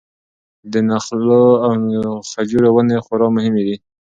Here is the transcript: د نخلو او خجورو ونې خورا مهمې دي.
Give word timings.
د 0.71 0.73
نخلو 0.89 1.45
او 1.65 1.73
خجورو 2.31 2.69
ونې 2.75 2.97
خورا 3.05 3.27
مهمې 3.37 3.63
دي. 3.67 3.75